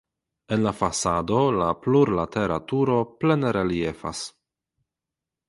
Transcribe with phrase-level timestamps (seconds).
[0.55, 4.25] En la fasado la plurlatera turo plene reliefas.